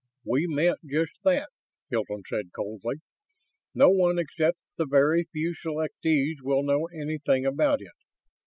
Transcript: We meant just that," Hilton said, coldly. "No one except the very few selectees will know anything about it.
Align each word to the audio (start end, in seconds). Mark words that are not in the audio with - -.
We 0.25 0.47
meant 0.47 0.79
just 0.83 1.11
that," 1.25 1.49
Hilton 1.91 2.23
said, 2.27 2.53
coldly. 2.55 3.01
"No 3.75 3.91
one 3.91 4.17
except 4.17 4.57
the 4.75 4.87
very 4.87 5.27
few 5.31 5.53
selectees 5.53 6.41
will 6.41 6.63
know 6.63 6.87
anything 6.87 7.45
about 7.45 7.81
it. 7.83 7.91